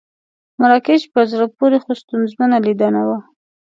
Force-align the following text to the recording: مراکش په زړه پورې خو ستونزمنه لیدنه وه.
مراکش 0.59 1.01
په 1.13 1.21
زړه 1.31 1.45
پورې 1.57 1.77
خو 1.83 1.91
ستونزمنه 2.01 2.57
لیدنه 2.65 3.01
وه. 3.07 3.19